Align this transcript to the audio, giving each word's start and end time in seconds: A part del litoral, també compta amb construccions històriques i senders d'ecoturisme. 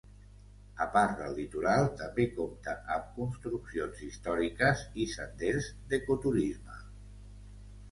A 0.85 0.85
part 0.93 1.11
del 1.19 1.35
litoral, 1.39 1.85
també 1.99 2.25
compta 2.39 2.73
amb 2.95 3.13
construccions 3.19 4.01
històriques 4.09 4.83
i 5.05 5.09
senders 5.15 5.71
d'ecoturisme. 5.93 6.83